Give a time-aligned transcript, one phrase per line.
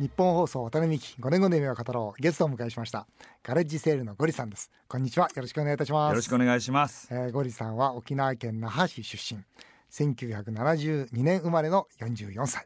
[0.00, 2.22] 日本放送渡辺美希5年後の夢を語ろう。
[2.22, 3.06] ゲストをお迎えしました。
[3.42, 4.70] ガレッジセールのゴリさんです。
[4.88, 5.28] こんにちは。
[5.36, 6.12] よろしくお願いいたします。
[6.12, 9.42] よろしくお願いします、えー、ゴリさんは沖縄県那覇市出身。
[9.90, 12.64] 1972年生まれの44歳、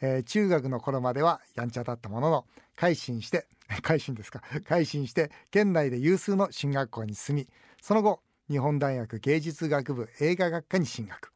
[0.00, 2.44] えー、中学の頃まではやんちゃだったものの
[2.76, 3.48] 改心して
[3.82, 4.40] 改心ですか？
[4.64, 7.48] 改心して県内で有数の進学校に進み
[7.82, 11.32] その後日本大学芸術学部映画学科に進学。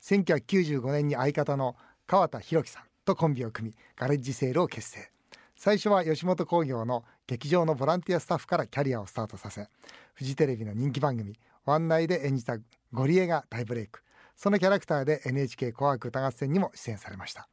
[0.00, 1.76] 1995年に相方の
[2.06, 5.10] 川田博樹さんとコンビを組みガレッジセールを結成。
[5.56, 9.68] 最初は吉本興業の劇場のボランティアスタッフからキャリアをスタートさせ
[10.12, 12.58] フジテレビの人気番組「ワンナイ」で演じた
[12.92, 14.02] ゴリエが大ブレイク。
[14.36, 17.48] そのキャラクターで NHK 紅白歌合戦にも出演されました。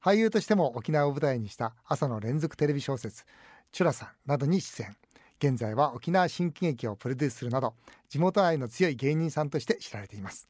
[0.00, 3.24] 俳優としても沖縄を舞台にした朝の連続テレビ小説
[3.72, 4.96] 「チュラさん」などに出演。
[5.38, 7.74] 現在は沖縄新喜劇をプロデュースするなど
[8.08, 10.48] 地元愛の強い芸人さんとして知られています。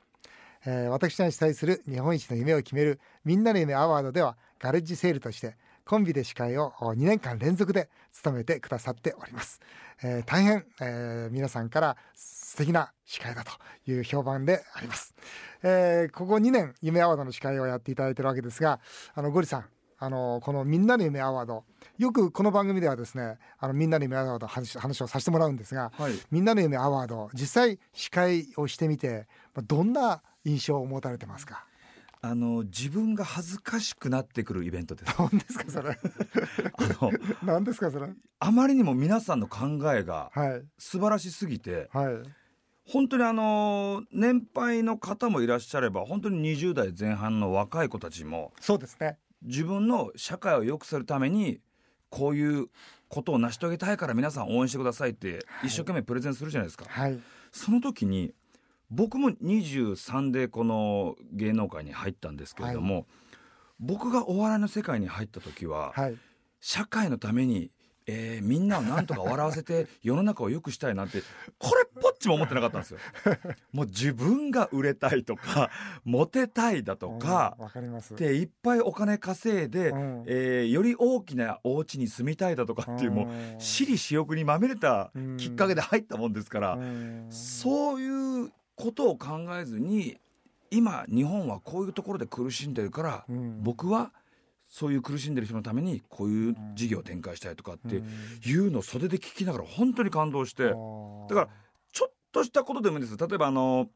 [0.67, 9.61] えー、私が主催する日本一の夢を決めるみんなの夢アワードではガレッジセールとしてコンビで司会を2年間連続で務めてくださっております、
[10.03, 13.53] えー、大変、えー、皆さんから素敵な司会だと
[13.91, 15.15] いう評判であります、
[15.63, 18.81] えー、ここ2年夢アワードの司会をやっていただいているわけですが
[19.15, 19.65] あのゴリさん
[20.01, 21.65] あのこのみんなの夢アワード
[21.99, 29.27] よくこの番組ではですねあのみんなの夢アワード話話をさせてもらうんですが、はい、みんなの夢アワード実際司会をしてみて
[29.67, 31.68] どんな印象を持たれてますか？
[32.21, 35.15] あの自分が恥ずかしくなってくるイベントです。
[35.19, 35.91] 何ですかそれ。
[36.75, 37.13] あの
[37.45, 38.09] 何ですかそれ。
[38.41, 40.33] あまりにも皆さんの考えが
[40.79, 42.17] 素晴らしすぎて、はい、
[42.85, 49.19] 本当にあの年配の方もいらっしゃれば本当に20代前半の若い子たちもそうですね。
[49.43, 51.61] 自分の社会を良くするために
[52.11, 52.67] こういう
[53.09, 56.87] ことを成し遂げたいから皆さん応援してくださいって一生懸命プレゼンするじゃないですか。
[56.89, 57.21] はい、
[57.53, 58.35] その時に
[58.91, 63.05] 僕も23でこの芸能界に入ったんですけれども、はい、
[63.81, 66.17] 僕がお笑いの世界に入った時は、はい、
[66.61, 67.71] 社会のために、
[68.07, 71.23] えー、みんなをなんとか笑わせて 世の中を良くしたいなんて
[71.59, 72.99] これっぽっちも思ってなかったんですよ。
[73.73, 75.71] もう自分が売れたいとか
[76.05, 77.57] モテたいだとか、
[78.11, 83.29] うん、でいっぱいお金稼いで、うん、えー、より大きなお家に住みたいだとかっていう、うん、もう
[83.59, 86.79] 私利私欲にまみれたきっかけで入ったもんですから、
[87.29, 90.17] そういうことを考えずに
[90.71, 94.13] 今日本はこういうところで苦しんでるから、うん、僕は
[94.69, 98.03] そういう苦しんでる人のためにこういう事業を展開したいとかって
[98.47, 100.77] いうのを袖で聞きながら本当に感動してだか
[101.43, 101.49] ら
[101.91, 103.17] ちょっとしたことでもいいんです。
[103.19, 103.89] 例えばあの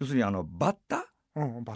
[0.00, 1.06] 要するにあのバッタ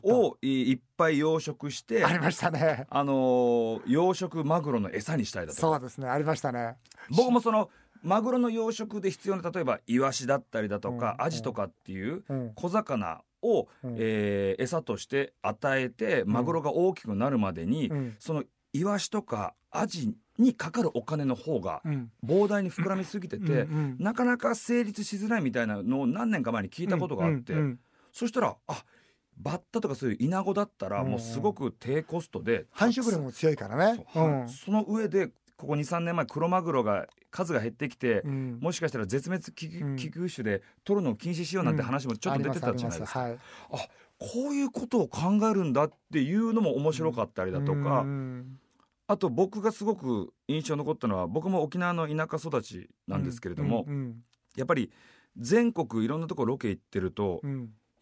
[0.03, 2.87] をいっぱい養殖してありましたね。
[2.89, 5.61] あの養殖マグロの餌にしたいだとか。
[5.61, 6.77] そうですねありましたね。
[7.11, 7.71] 僕もその
[8.07, 12.23] マグロの養殖で必要な例えばイワシだったりだとか、うん、アジとかっていう
[12.55, 21.83] 小魚を、うん、えー、餌として与えてマグロが大きくなるまでに、うん、そのイワシとかアジにかかるお金の方が
[22.25, 27.55] 膨大に膨らみすぎてて、うん、なかなか成立しづらいみたいなのを何年か前に聞いたことがあって、
[28.13, 28.85] そしたらあ
[29.39, 34.05] バッタとかそういうイナゴだったらもうすごく低コストで繁殖力も強いからね、
[34.47, 43.21] その上でここ23年前クロマグロが数が減ってきて、うん、もしかしたら絶滅危惧種で取るのを禁止しようなんて話もちょっと出てたじゃないですか。
[43.21, 43.39] あ、はい、
[44.19, 48.05] こういうことを考えるんだっていうのも面白かったりだとか、
[49.09, 53.87] あと僕がすごく印象残ったのは僕も沖縄の田舎育ちなんですけれども、
[54.57, 54.91] やっぱり
[55.39, 57.41] 全国いろんなところロケ行ってると、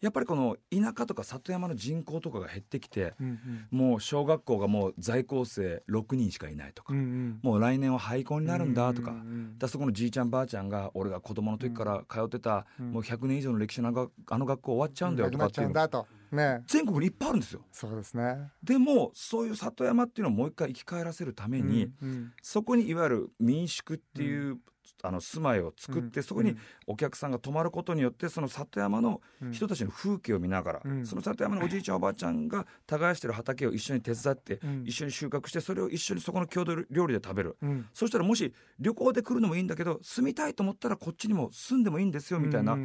[0.01, 3.39] やっぱりこの田舎とか里山の人口とかが減ってきて、うん
[3.71, 17.61] うん、もう小学校がもう在校生6人しかいないとか、うんうん、もう来年は廃校になるんだとかうんうん、だそこのじいちゃんばあちゃんが俺が子供の時から通ってた、うん、もう100年以上の歴史のあの学校終わっちゃうんだよとかっていうの、ね、全国にいっぱいあるんですよ。
[17.71, 18.51] そうですね。
[18.63, 24.57] でもそういう里山っていうのをもう一回生き返らせるために、うんうん、そこにいわゆる民宿っていう
[25.03, 26.55] あの住まいを作って、そこに
[26.87, 37.57] お客さんが泊まることによってその里山の人たちの風景を見ながら、その里山のおじいちゃんおばあちゃんが耕してる畑を一緒に手伝って、一緒に収穫してそれを一緒にそこの郷土料理で食べる、
[37.93, 42.77] そしたらもし旅行で来るのもいいんだけど住みたいと思ったらこっちにも住んでもいいんですよみたいな。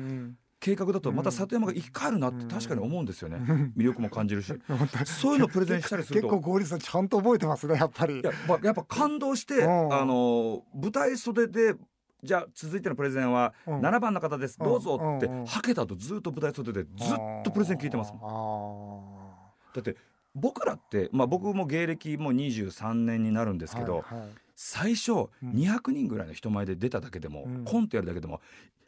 [0.61, 3.39] 計画だとまた里山が生き返るなって確かに思うんですよね、
[3.77, 4.53] 魅力も感じるし。
[5.07, 6.29] そういうのプレゼンしたりすると。
[6.29, 8.21] 結構合理さんちゃんと覚えてますねやっぱり。
[8.23, 9.67] や,、まあ、やっぱ感動して、あ
[10.05, 11.75] の舞台袖で
[12.23, 19.75] じゃあ続いてのプレゼンは7番の方です、どうぞってはけたとずっと舞台袖でずっとプレゼン聞いてますもん。
[19.75, 19.97] だって
[20.35, 25.13] 僕らって、まあ、僕も芸歴も23年になるんですけど、はいはい、最初
[25.45, 28.41] 200人ぐらいの人前で出ただけでも、うん、コントやるだけでも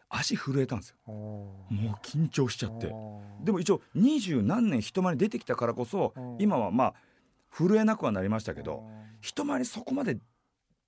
[0.09, 0.97] 足震えたんですよ。
[1.07, 1.77] もう
[2.07, 2.95] 緊張しちゃって。
[3.43, 6.95] でも一応二十何年人前に出てきたからこそ今はまあ
[7.51, 8.85] 震えなくはなりましたけど
[9.21, 10.19] 人前にそこまで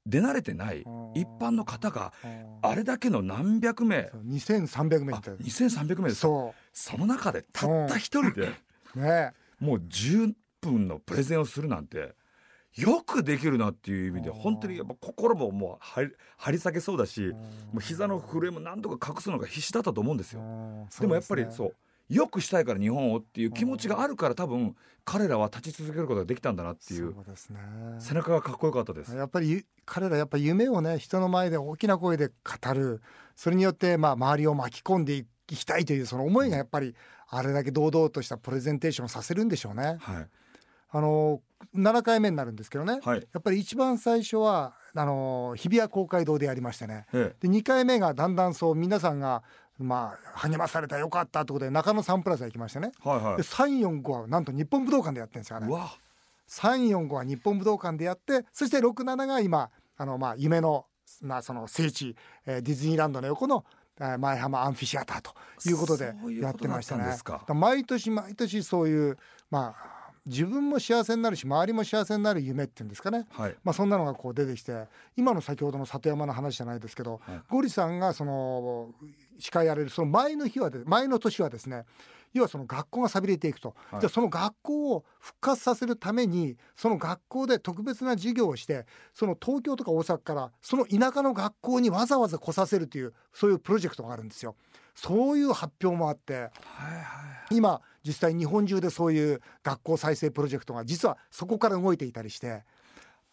[0.06, 0.85] 出慣れてない
[1.15, 2.12] 一般の方が
[2.62, 4.11] あれだけの何百名。
[4.27, 6.53] 2300名2300名ですそ
[6.99, 8.49] の中でたった一人で、
[8.95, 12.15] ね、もう10分のプレゼンをするなんて
[12.77, 17.33] よくできるなっていう意味で本当にやっぱ心ももう張り張り下げそうだし
[17.73, 20.41] もう膝の震えも何とか隠すのが必死だったと思うんですよ。
[21.00, 21.75] でもやっぱりそう
[22.14, 27.14] よくしたいから日本をっていう気持ちがあるから多分彼らは立ち続けることができたんだなっていう。
[27.99, 29.14] 背中がかっこよかったです。
[29.14, 33.02] やっぱり彼らやっぱ夢をね人の前で大きな声で語る。
[33.37, 36.94] それによってまあ周りを巻き込んでいきたいというその思いがやっぱり
[37.28, 39.99] あれだけ堂々としたプレゼンテーションさせるんでしょうね。
[40.00, 40.26] はい、
[40.90, 41.43] あの
[41.75, 49.43] 7回目になるんですけどね、はい、やっぱり一番最初はあの日比谷公会堂でやりましてね、で2回目がだんだんそう皆さんが
[49.79, 55.69] まあ励まされたよかったってことで中野サンプラザ行きましてね、はいはい、で345はなんと日本武道館でやってるんですよね
[56.49, 60.87] 345は日本武道館でやってそして67が今あのまあ夢の
[61.23, 62.15] まあその聖地、
[62.47, 63.65] えー、ディズニーランドの横の
[64.19, 65.35] 前浜アンフィシアターと
[65.69, 67.17] いうことでやってましたね。
[67.55, 69.19] 毎年毎年そういう
[69.50, 69.94] まあ
[70.26, 74.87] 自分も幸せになるし周りも幸せになる夢っていうんですかね、はい、まあ、そんなのがこう出てきて
[75.17, 78.88] 今の先ほどの里山の話じゃないですけど、はい、ゴリさんがその
[79.39, 81.85] 司会やれるその前の日は前の年はですね
[82.33, 94.57] 要はその学校が寂れていくと、はい、じゃあその学校を復活させるためにその学校で特別な授業をしてその東京とか大阪からその田舎の学校にわざわざ来させるというそういうプロジェクトがあるんですよ。
[94.97, 96.49] そういう発表もあって、はいは
[97.51, 102.65] い、今実際日本中でそういう学校再生プロジェクトが実はそこから動いていたりして。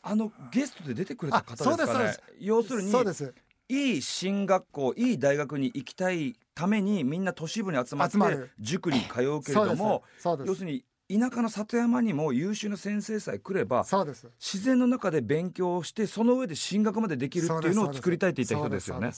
[0.04, 2.16] あのゲストで出てくれた方ですかね？
[2.40, 3.36] 要するにそうです
[3.72, 8.18] いい進学校いい大学に行きたいためにみんな都市部に集まって
[8.60, 10.04] 塾に通うけれども
[10.46, 19.12] 要するに田舎の里山にも優秀な先生さえ来れば自然の中で勉強してその上で進学までできるっていうのを作りたいって言った人ですよね。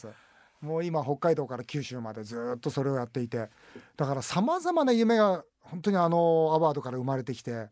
[0.61, 3.49] もう今北海道から九州までずっとそれをやっていて
[3.97, 7.67] だからさまざまな夢が本当にあのアワードから生まれてきて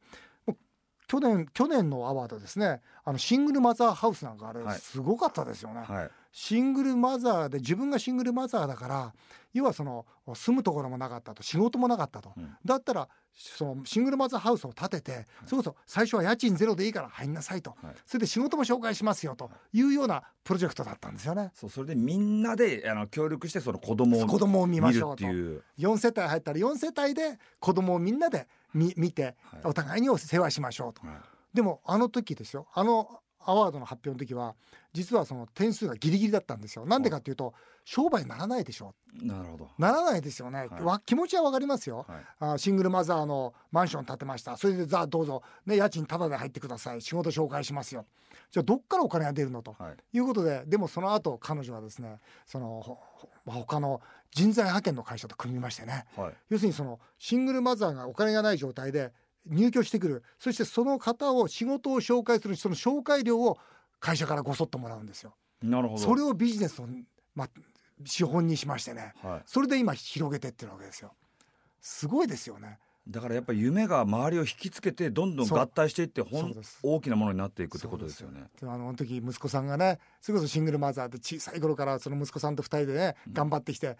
[1.07, 2.81] 去年去年のアワードですね。
[3.03, 5.81] あのシングルマザーハウスなんかあれすごかったですよね。
[5.81, 9.13] はいシングルマザーで自分がシングルマザーだから
[9.53, 19.81] 要はその住むところもなかったと仕事もなかったと、うん、だったらそのシングルマザーハウスを建てて、はい、それこそ最初は家賃ゼロでいいから入んなさいと、はい、それで仕事も紹介しますよとい。
[19.83, 21.51] うようなプロジェクトだったんですよね。
[21.53, 25.23] そうそれでみんなであの協力してその子供を子供を見ましょうと。
[25.23, 25.63] いう。
[25.79, 29.33] 4世帯入ったら4世帯で子供をみんなで見見て、はい、
[29.65, 31.01] お互いにお世話しましょうと。
[31.53, 32.67] でもあの時ですよ。
[32.73, 34.55] あのアワードの発表の時は
[34.93, 36.85] 実はその点数がギリギリだったんですよ。
[36.85, 37.53] なんでかっていうと
[37.85, 38.93] 商売にならないでしょ。
[39.21, 39.69] なるほど。
[39.77, 40.67] ならないですよね。
[40.69, 42.57] はい、気持ちはわかりますよ、はい、あ。
[42.57, 44.57] シングルマザーのマンション建てました。
[44.57, 47.01] それでざあどうぞね家賃タダで入ってください。
[47.01, 48.05] 仕事紹介しますよ。
[48.51, 52.99] じゃあどっからお金が出るのと、はい、いうことででもその後彼女はですねその
[53.45, 54.01] 他の
[54.31, 59.11] 人材派遣の会社と組みましてね、はい、要するにそのシングルマザーがお金がない状態で
[59.45, 63.57] 入居してくるそしてその方を仕事を紹介するその紹介料を
[63.99, 65.33] 会社からごそっともらうんですよ。
[65.61, 66.87] なるほどそれをビジネスの、
[67.35, 67.47] ま、
[68.03, 71.13] 資本にしましてね、はい、それで今広げてってるわけですよ。
[71.81, 72.79] すごいですよね。
[73.07, 76.23] だからやっぱり夢が周りを引きつけてどんどん合体していって
[76.83, 78.43] 大きなものになっていくってことですよね。
[78.61, 83.97] あのあの時息子さんがねそれこそシングルマザーで小さい頃からその息子さんと2人でね頑張ってきて、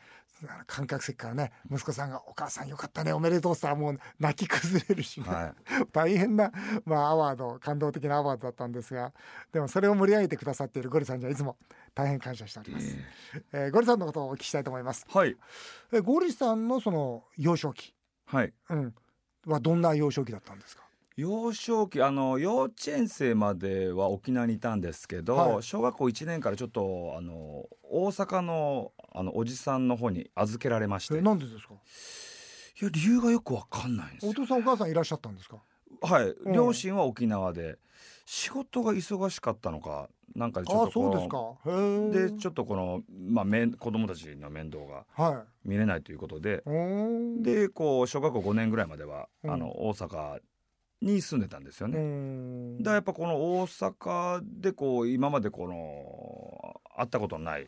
[0.67, 5.53] 観客席からね息子さんが「お母さんよかったねおめでとう」さもう泣き崩れるし、ねはい、
[5.91, 6.51] 大変な、
[6.86, 9.13] まあ、アワード感動的なアワードだったんですが
[9.51, 11.58] でもそれを盛り上げてくださっているゴリさんにはいつも
[11.96, 12.98] 大変感謝しております。
[13.51, 15.05] えー、えー、ゴリさんのことをお聞きしたいと思います。
[15.10, 15.36] はい、
[15.91, 17.93] えゴリさんのその幼少期
[18.25, 18.94] はい、うん、
[19.46, 20.84] はどんな幼少期だったんですか？
[21.18, 31.22] 幼少期あの幼稚園生までは沖縄にいたんですけど、はい、小学校1年からちょっとあの大阪のあのおじさんの方に預けられまして。
[31.22, 31.74] なんでですか？
[32.82, 35.58] いや理由がよくわかんないお父さんお母さんいらっしゃったんですか？
[36.01, 37.78] はい、うん、両親は沖縄で
[38.25, 42.32] 仕事が忙しかったのかなんかちょっとそうですか。
[42.34, 46.74] でちょっとこの、まあ、面子供たちの面倒が見れないということで、は
[47.40, 50.40] い、でこう小学校5年ぐらいまでは、うん、あの大阪
[51.01, 52.78] に住んでたんですよね。
[52.80, 57.68] だからやっぱこの大阪でこう今までこの会ったことのない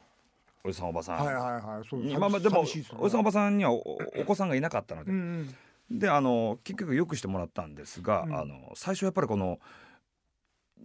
[0.64, 5.56] おじさんおばさん、はいはいはい、そう今までも、ね、おじさんおばさんにはお子さんがいなかったので、うん
[5.92, 9.60] うん、であの結局よくしてもらったんですが、うん、あの最初やっぱりこの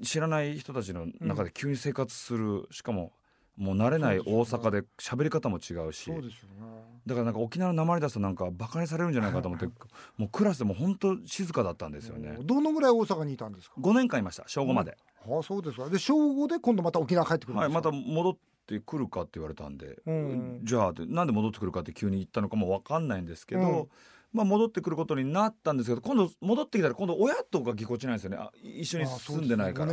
[0.02, 3.12] 知らない人たちの中で急に生活する、しかも
[3.58, 6.04] もう慣れない大阪で喋り方も違うし。
[6.04, 6.66] そうですよ、ね、
[7.06, 9.66] だからなんか沖縄の鉛出すとなんかバカにされるんじゃないかと思って
[10.16, 12.38] もうクラスでも本当静かだったんですよね。
[12.40, 15.90] どのぐらい大阪にいたんですか？5年間いました小5まで、うん、あそうですか。
[15.90, 18.36] で小5で今度また沖縄帰ってくるはいまた戻っ
[18.66, 23.88] てくるかって言われたんで、うん、じゃあなんで戻ってくるかって急に言ったのかも分かんないんですけど、うん
[24.32, 28.36] まあ、戻ってくることになったんですけど今度戻ってきたら今度親とかぎこちないですよね。
[28.38, 29.92] あ一緒に住んでないから、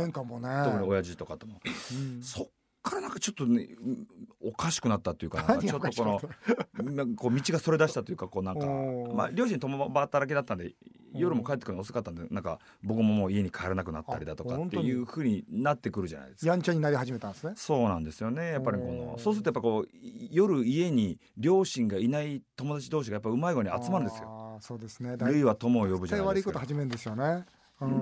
[0.64, 2.46] 特に親父とかとも、うん、そっ
[2.90, 3.68] からなんかちょっとね
[4.40, 6.20] おかしくなったっていうかなんかちょっとこの
[7.16, 8.66] こう道がそれ出したというかこうなんか
[9.14, 10.74] まあ両親共働きだったんで
[11.14, 15.44] 夜も帰ってくるの遅かったんでなんか僕ももう家に帰らなくなったりだとかっていうふうに。
[15.66, 16.52] なってくるじゃないですか。
[16.52, 17.52] やんちゃになり始めたんですね。
[17.56, 18.52] そうなんですよね。
[18.52, 19.88] やっぱりこのそうするとやっぱこう
[20.30, 24.58] 夜家に両親がいない友達同士がやっぱうまい具に集まるんですよ。
[24.60, 25.16] そうですね。
[25.18, 26.40] 類は友を呼ぶじゃないですか。
[26.40, 27.44] 悪いこと始めるんですよね。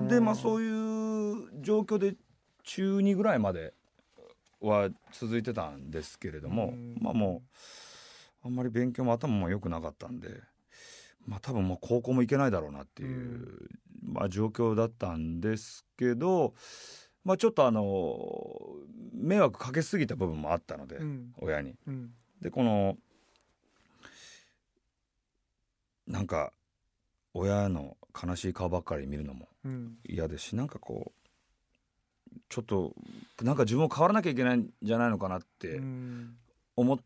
[0.07, 2.15] でまあそういう状況で
[2.63, 3.73] 中2ぐらいまで
[4.61, 7.43] は続いてたんですけれども、まあも
[8.43, 10.29] うあんまり勉強も頭も良くなかったんで、
[11.25, 13.69] まあ、多分もう高校も行けないだろうなっていう、
[14.03, 16.53] まあ、状況だったんですけど、
[17.23, 18.15] まあ、ちょっとあの
[19.13, 20.99] 迷惑かけすぎた部分もあったので、
[21.39, 21.75] 親に。
[22.41, 22.97] でこの
[26.07, 26.53] なんか
[27.33, 29.47] 親の悲しい顔ばっかり見るのも
[30.07, 31.24] 嫌ですし、うん、なんかこう
[32.55, 32.93] ちょっと
[33.43, 35.81] なんか自分を変わらなきゃいけないんじゃないのかなって
[36.77, 36.97] 思っ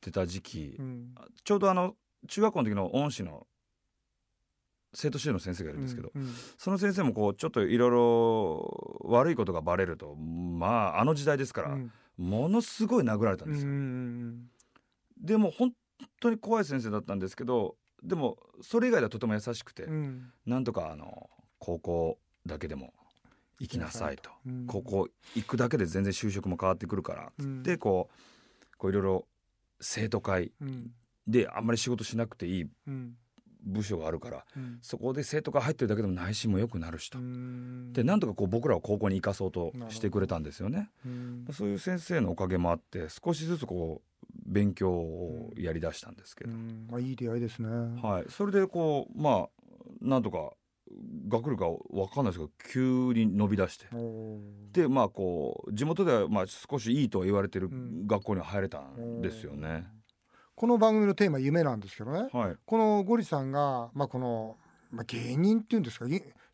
[0.00, 1.96] てた時期、うん、ちょうどあの
[2.26, 3.46] 中学校の時の恩師の
[4.94, 13.68] 生徒指導の先生がいるんですけど、うんうん、その先生もこうちょっといろいろ悪いことがバレるとまああの時代ですから、うん、ものすごい殴られたんですよ。
[13.68, 14.46] うんうん、
[15.20, 15.74] でも本
[16.20, 22.94] 当に怖い先生だったんですけどでもそれ以外ではとても優しくて、うん、なんとかあの高校だけでも
[23.60, 27.32] 行きなさいと、うん、ここ行くだけで全然就職も変わってくるから。
[27.38, 29.26] つってこうこういろいろ
[29.80, 30.52] 生徒会
[31.26, 32.70] であんまり仕事しなくていい
[33.62, 37.18] 部署があるから、うん、そこで生徒会入ってるだけでも内心も良くなるしと、
[37.92, 40.90] でなんとかこう僕らを高校に行かそうとしてくれたんですよね。
[41.52, 46.52] そういう先生のおかげもあって少しずつこう勉強をやりだしたんですけど、
[46.90, 47.68] まあ、いい出会いですね。
[48.02, 49.48] はい、それでこうまあ
[50.00, 50.52] なんとか
[51.28, 53.86] 学力が分かんないですけど急に伸び出して。
[54.72, 57.68] でまあこう地元ではまあ少しいいとは言われてる
[58.06, 59.68] 学校に入れたんですよね。
[59.68, 59.86] うん、
[60.56, 64.56] この番組のテーマ夢なんですけどね、はい、このゴリさんが、まあ、この、
[64.90, 66.06] まあ、芸人っていうんですか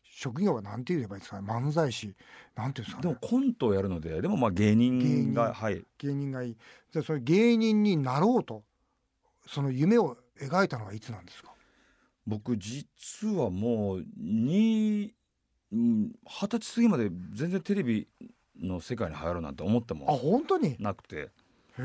[0.03, 1.47] 職業はなんて言えばいいですかね。
[1.47, 2.15] 漫才師。
[2.55, 5.85] なんていうんですか、ね、でもコントをやるのででもまあ芸人がはい。
[5.99, 6.57] 芸人がいい。
[6.91, 8.63] じゃその芸人になろうと
[9.47, 11.51] その夢を描いたのはいつなんですか？
[12.27, 15.13] 僕実はもう二
[15.71, 16.11] 二
[16.49, 18.07] 十歳過ぎまで全然テレビ
[18.61, 20.75] の世界に入ろうなんて思ってもあ本当に？
[20.79, 21.15] なくて。
[21.15, 21.29] へ
[21.79, 21.81] え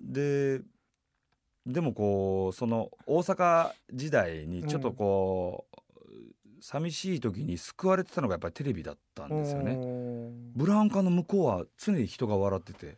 [0.00, 0.60] で
[1.66, 5.76] でもこうその大阪時代にちょっとこう、
[6.60, 9.76] 寂しい時に救われてたのがやっぱりテレビだったんですよね。
[10.56, 12.96] ブラウン管の向こうは常に人が笑ってて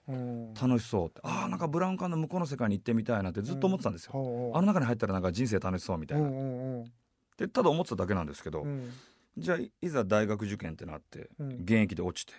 [0.61, 1.21] 楽しそうって。
[1.25, 4.53] ああなんかブラウン管の向こうの世界に行ってみたいなってずっと思ってたんですよ。
[4.55, 6.31] あの中に入ったらなんか人生楽しそうみたいな。
[7.37, 8.65] でただ思ってただけなんですけど、
[9.37, 12.35] じゃあいざ大学受験ってなって、現役で落ちて、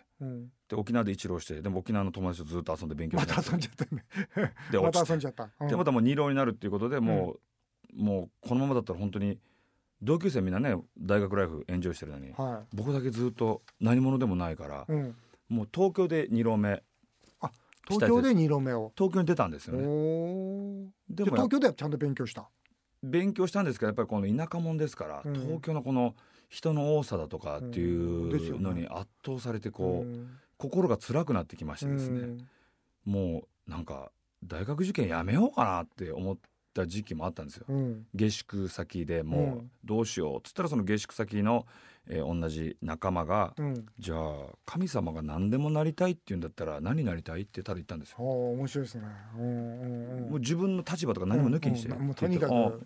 [0.69, 4.05] で沖縄で一浪してでも沖縄の友達とずっと遊んで勉強してまた遊んじゃったね。
[4.71, 5.17] で落ちて、
[5.67, 7.35] でまたもう二浪になるっていうことでも
[7.97, 9.38] う、もうこのままだったら本当に
[10.01, 15.15] 同級生みんなね大学ライフエンジョイしてるのに、はい、僕だけずっと何者でもないから、うん、
[15.49, 16.81] もう東京で2浪目
[17.41, 17.51] あ
[17.87, 18.91] 東京で2浪目を。
[18.95, 19.81] 東京に出たんですよね。
[21.09, 22.49] でも東京ではちゃんと勉強した？
[23.01, 26.15] 勉強したんですけどやっぱりこの田舎者ですから、うん、東京のこの
[26.49, 32.43] 人の多さだとかっていうのに圧倒されてこう、うん、心が辛くなってきましてですね、
[33.05, 34.11] もうなんか
[34.43, 36.37] 大学受験やめようかなって思っ
[36.73, 41.65] た時期もあったんですよ、うん、下宿先でもうどうしようっつったらその下宿先の
[42.09, 44.33] えー、同じ仲間が、うん、じゃあ
[44.65, 48.17] 神様が何でもなりたいって言うんだったら何になりたいってただ言ったんですよ。
[48.19, 49.03] 面白いですね、
[49.37, 52.81] うんうんうん、もう自分の立場とか何も抜きにして、うんうん、もうとにかく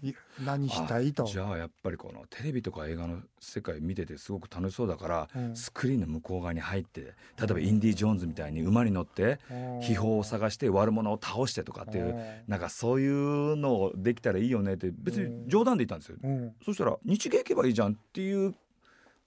[0.46, 1.24] 何したいと。
[1.24, 7.14] じゃあやっぱりこのテレビとか映画の世界見ててすごく楽しそうだから、うん、スクリーンの向こう側に入って例
[7.44, 9.40] えばインディ・ジョーンズみたいに馬に乗って
[9.82, 16.18] 秘宝を探して悪者を倒してとかっていうなんかそういうのをできたらいいよねって別に冗談で言ったんですよ。
[16.66, 18.54] そしたら日芸行けばいいじゃんっていう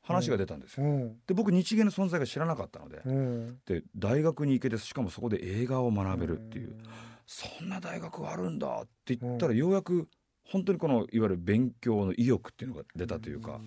[0.06, 0.86] 話が出たんですよ。
[0.86, 3.02] うん、で僕日芸の存在が知らなかったので。
[3.04, 6.78] うん、で大学に行けてしかもそこで映画を学べるっていう、うん、
[7.26, 10.08] そんな大学があるんだって言ったらようやく
[10.44, 13.60] 本当にこのいわゆる勉強の意欲っていうのが出たというか。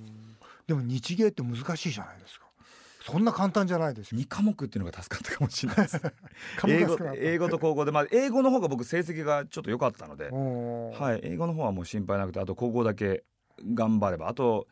[0.66, 2.46] でも日芸って難しいじゃないですか。
[3.02, 6.02] そんな簡単じゃないです2科目っていうのが助かったかもしれないです。
[6.68, 7.92] 英語英語と高校で。
[7.92, 13.24] まあ英語の方が僕成績がちょっと良かったので、はい、英語の方はもう心配なくてあと高校だけ
[13.74, 14.68] 頑張ればあと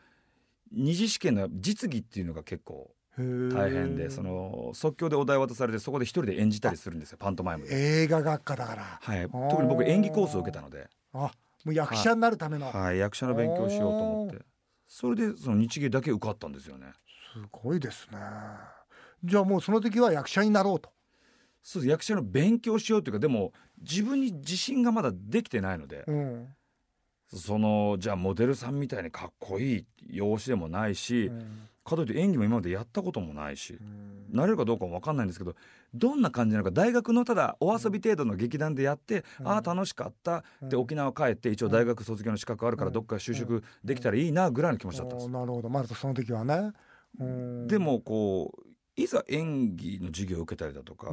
[0.71, 7.75] 二次試験の実技っていうのが結構大変でその即興でお題渡されてそこで一人で演じたりするんですよパントマイムで。
[8.03, 8.99] 映画学科だから。
[9.01, 9.27] はい。
[9.49, 10.87] 特に僕演技コースを受けたので。
[11.13, 11.31] あ
[11.65, 12.71] もう役者になるための。
[12.71, 14.45] はい、役者の勉強しようと思って。
[14.85, 16.87] それでその日芸だけ受かったんですよね。
[17.33, 18.19] すごいですね。
[19.23, 20.91] じゃあもうその時は役者になろうと。
[21.63, 21.89] そうです。
[21.89, 26.47] 役者の勉強しようというかでも自分に自信がまだできてないので、うん、
[27.33, 35.55] そのじゃあモデルさんみたいにかっこいい容姿でもないし、うん、かといって演技も今までやったこともないし、うん、なれるかどうかも分かんないんですけど
[35.93, 45.29] どんな感じなのか大学のただお遊び程度の劇団でやって、うん、ああ楽しかった、で沖縄帰って一応大学卒業の資格あるからどっか就職できたらいいなぐらいの気持ちだったんです。
[45.29, 45.69] なるほど。
[45.69, 46.71] まだその時はね。
[47.67, 51.11] でもこういざ演技の授業を受けたりだとか、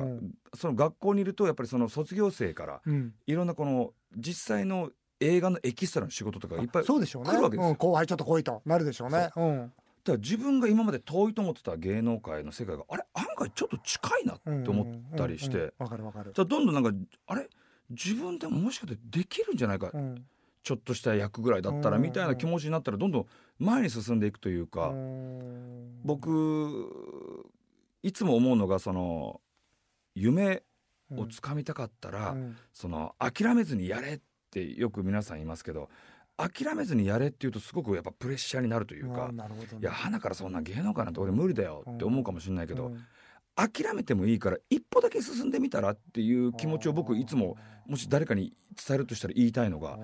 [0.55, 2.81] その学校にいるとやっぱりその卒業生から
[3.27, 4.91] いろんなこの実際の
[5.21, 7.31] 映画のエキストラの仕事とかいっぱいそうでしょうね。
[7.31, 9.31] 来るわけですよ、うん、後輩ちょっと来いとなるでしょうね。
[9.37, 9.41] う。
[9.41, 9.73] うん、だか
[10.13, 15.73] ら自分が今まで遠いと思ってた芸能界の世界があれ案外ちょっと近いなって思ったりして。
[15.79, 16.33] わかるわかる。
[16.35, 16.93] じゃどんどんなんか
[17.27, 17.49] あれ？
[17.91, 20.25] 自分でももしかしてできるんじゃないか、うん、
[20.63, 23.27] ちょっとした役ぐらいだったらみたいな気持ちになったらどんどん
[23.59, 24.93] 前に進んでいくというか。
[26.03, 26.91] 僕
[28.03, 29.41] いつも思うのがその
[30.15, 30.63] 夢
[31.17, 32.37] をつかみたかったら、
[32.73, 34.21] その諦めずにやれっ
[34.61, 35.89] ってよく皆さん言いますけど
[36.37, 39.45] 諦めずにやれっていうとすごくやっぱプレッシャーになるというか、ね、
[39.81, 43.05] いや花からそんな芸能界なんて俺無理だよって思うかもしれないけど、うん、
[43.57, 47.57] 諦めてもいいから一歩だけ進んでみたらっていう気持ちを僕いつも
[47.87, 48.53] もし誰かに
[48.87, 49.97] 伝えるとしたら言いたいのが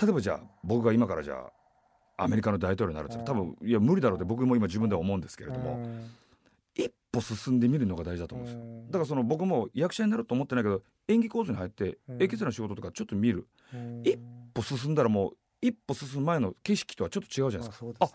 [0.00, 1.34] 例えばじゃあ僕が今からじゃ
[2.18, 5.80] あアメリカの大統領になるって多分いや無理だろうって僕も今自分では思うんですけれども。
[5.80, 6.25] 一
[7.20, 8.62] 歩進んでみるのが大事だと思うんですよ。
[8.88, 13.46] だからその僕も役者になると思ってないけど演技コースに入ってエキストラの仕事とかちょっと見る。
[14.04, 14.18] 一
[14.54, 17.86] 歩進んだらもう一歩進む前の景色とはちょっと違うじゃないですか。
[18.00, 18.08] あ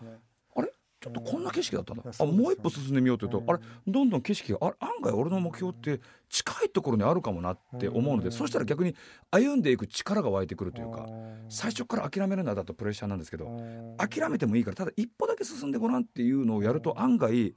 [0.56, 0.72] あれ？
[1.00, 2.04] ちょっとこんな景色だったんだ。
[2.16, 4.08] あもう一歩進んでみようというとあれどん。
[4.08, 8.94] どん景色があれ案外俺の目標って近いところにあるかもなって思うのでそしたら逆に
[9.32, 11.08] 歩んでいく力が湧いてくるというか
[11.48, 13.50] 最初から諦めるなだとプレッシャーなんですけど
[13.98, 17.56] 諦めてもいいからただ一歩だけ進んでごらんっていうのをやると案外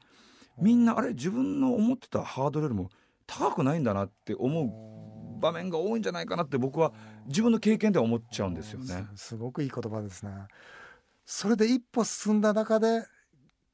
[0.59, 2.89] みんなあれ自分の思ってたハードルよりも
[3.27, 6.93] 高くないんだなって思う場面が多いんじゃないかなって僕は
[7.27, 9.07] 自分の経験では思っちゃうんですよね。
[9.15, 10.31] すごくいい言葉ですね。
[11.25, 13.03] それで一歩進んだ中で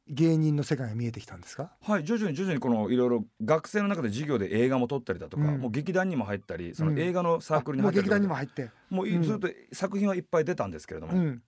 [0.08, 1.72] 芸人の世界が見えてきたんですか？
[1.82, 8.72] はい徐々に徐々にこのいろいろ学生の中で授業で映画も撮ったりだとか、うん、もう劇団にも入ったりその映画のサークルに入ったり、うん、劇団にも入って。
[8.90, 11.42] もうずっと作品はいっぱい出たんですけれども、うん、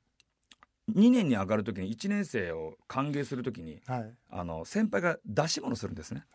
[0.91, 6.25] 2年に上がる時に1年生を歓迎する時に、はい、あの先輩が出し物するんですね。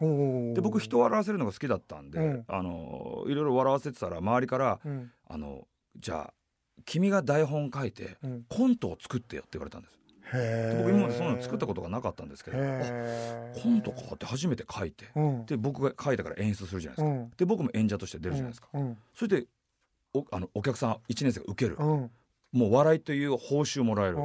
[0.55, 5.67] で僕人を笑わせるのが好きだったんで、うん、あのいろいろ笑わせてたら周りから「うん、あの
[5.99, 6.35] じゃあ
[6.87, 8.17] 君が台本書いて、
[8.49, 9.99] コントを作ってよ」って言われたんです。
[10.33, 19.47] 僕今までそんなの作ったことがなかったんですけどコントかって初めて書いて、うん、で僕が書いたから演出するじゃないですか、うん、で僕も演者として出るじゃないですか、うん、それで
[20.15, 21.77] おあのお客さん1年生が受ける、
[22.53, 24.23] もう笑いという報酬もらえる、うん、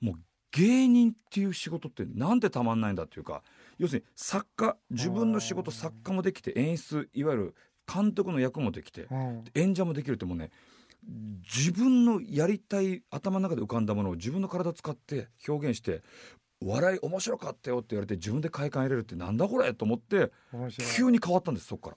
[0.00, 0.14] もう
[0.52, 3.42] 芸人っていう仕事ってなんでたまんないんだっていうか
[3.78, 7.54] 要するに作家自分の仕事作家もできて演出いわゆる
[7.92, 10.50] 監督の役もできて、うん、演者もできるってもうね
[11.56, 16.02] 自分のやりたい頭の中で浮かんだものを自分の体使って表現して
[16.64, 20.32] 笑い面白かったよって言われて自分で快感得れるってなんだこれと思って
[20.96, 21.96] 急に変わったんですそこか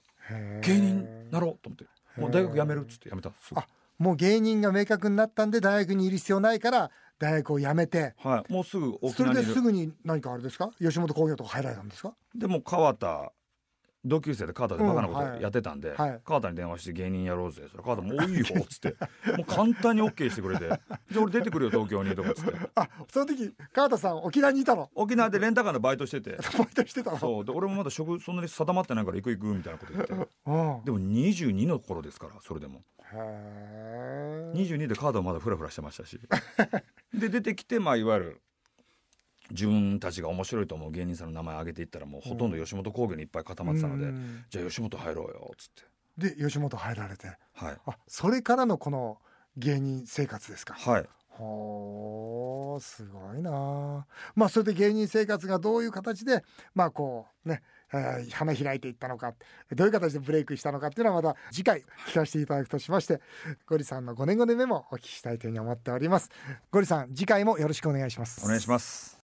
[0.60, 1.86] 芸人なろうと思って。
[2.20, 3.60] もう大学辞めるっつって辞めたすぐ。
[4.00, 10.70] もう芸人が明確になったんで大学にいる必要ないから大学を辞めて、はい、もうすぐそれですぐに何かあれですか？
[10.80, 12.14] 吉本興業とか入られたんですか？
[12.34, 13.30] でも川田
[14.04, 17.62] 同級生で川田でバカなことやってたんで、うんはい、川田に電話して芸人やろうぜ。
[17.70, 18.96] それ川田も ういいよっつって。
[19.36, 20.66] もう簡単に OK してくれて。
[21.10, 22.54] じゃあ俺出てくるよ東京にとかっつって。
[22.76, 24.90] あその時川田さん沖縄にいたの？
[24.94, 26.30] 沖縄でレンタカーのバイトしてて。
[26.30, 27.18] バイトしてたの？
[27.18, 27.44] そう。
[27.44, 32.82] で俺もまだ職そんなに定まってないから行く行くみたいなこと言って、 うん、でも22の頃ですからそれでも。
[34.54, 36.18] 22でカードはまだフラフラしてましたし。
[37.12, 38.40] で出てきてまあいわゆる
[39.50, 45.82] 自分たちが面白いと思う芸人さんの名前挙げていったらもうほとんど吉本興業にいっぱい固まってたので、うん、じゃあ吉本入ろうよっつって。
[46.18, 49.18] で吉本入られて、はい、あそれからのこの
[49.56, 50.74] 芸人生活ですか。
[50.74, 51.06] はい。
[51.28, 54.06] ほーすごいな。
[54.34, 59.34] まあそれで芸人生活がどういう形でまあこうねえー、花開いていったのか
[59.72, 63.20] どういう形でブレイクしたのかっていうのはまた次回聞かせていただくとしまして
[63.66, 66.30] ゴリさんの5年5年目もお聞きしたいというふうに思っております。
[66.70, 68.44] ゴリさん次回もよろしくお願いします。
[68.44, 69.18] お願いします